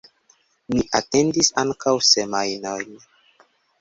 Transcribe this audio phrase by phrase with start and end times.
[0.73, 2.91] Mi atendis ankaŭ semajnon.